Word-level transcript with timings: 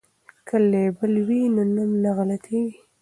که 0.47 0.55
لیبل 0.71 1.13
وي 1.27 1.41
نو 1.55 1.63
نوم 1.75 1.91
نه 2.03 2.11
غلطیږي. 2.17 2.77